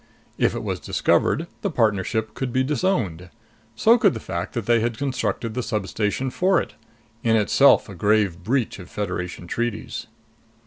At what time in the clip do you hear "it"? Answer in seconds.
0.55-0.63, 6.59-6.73